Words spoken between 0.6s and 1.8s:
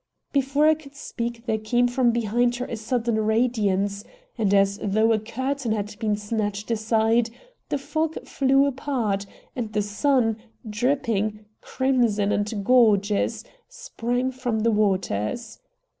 I could speak there